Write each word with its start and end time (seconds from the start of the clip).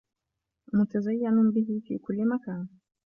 وَمُتَزَيَّنٌ 0.73 1.51
بِهِ 1.51 1.81
فِي 1.87 1.97
كُلِّ 1.97 2.27
مَكَان 2.29 2.67